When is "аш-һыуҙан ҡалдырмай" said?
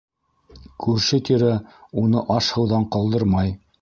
2.37-3.59